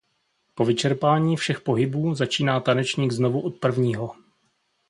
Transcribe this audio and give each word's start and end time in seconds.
Po 0.55 0.65
vyčerpání 0.65 1.37
všech 1.37 1.61
pohybů 1.61 2.15
začíná 2.15 2.59
tanečník 2.59 3.11
znovu 3.11 3.41
od 3.41 3.55
prvního. 3.55 4.15